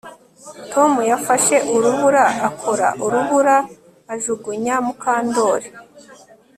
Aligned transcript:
Tom 0.73 0.91
yafashe 1.11 1.55
urubura 1.75 2.23
akora 2.47 2.87
urubura 3.05 3.55
ajugunya 4.13 4.75
Mukandoli 4.85 5.67